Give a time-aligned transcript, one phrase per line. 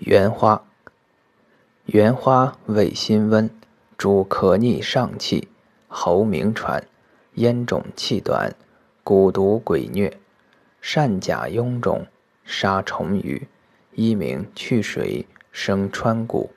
[0.00, 0.62] 原花，
[1.86, 3.50] 原花味辛温，
[3.96, 5.48] 主咳逆上气、
[5.88, 6.86] 喉鸣喘、
[7.34, 8.54] 咽肿气短、
[9.04, 10.12] 蛊毒鬼疟、
[10.80, 12.06] 善甲臃肿、
[12.44, 13.48] 杀虫鱼，
[13.92, 16.52] 一名去水生川谷。